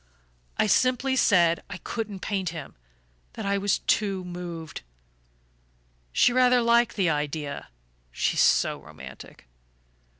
I 0.57 0.65
simply 0.65 1.15
said 1.15 1.61
I 1.69 1.77
couldn't 1.77 2.21
paint 2.21 2.49
him, 2.49 2.73
that 3.33 3.45
I 3.45 3.59
was 3.59 3.77
too 3.77 4.25
moved. 4.25 4.81
She 6.11 6.33
rather 6.33 6.63
liked 6.63 6.95
the 6.95 7.11
idea 7.11 7.67
she's 8.11 8.41
so 8.41 8.79
romantic! 8.79 9.47